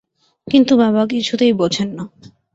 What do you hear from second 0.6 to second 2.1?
বাবা কিছুতেই বোঝেন না।